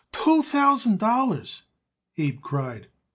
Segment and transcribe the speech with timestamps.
[0.11, 1.61] "Two thousand dollars!"
[2.17, 2.87] Abe cried.